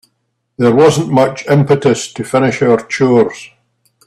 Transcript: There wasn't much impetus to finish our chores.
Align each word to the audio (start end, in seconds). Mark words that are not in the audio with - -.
There 0.57 0.73
wasn't 0.73 1.11
much 1.11 1.45
impetus 1.45 2.11
to 2.13 2.23
finish 2.23 2.63
our 2.63 2.83
chores. 2.87 3.51